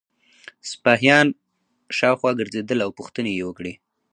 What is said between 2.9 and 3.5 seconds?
پوښتنې یې